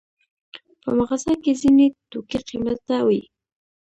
[0.81, 3.21] په مغازه کې ځینې توکي قیمته وي.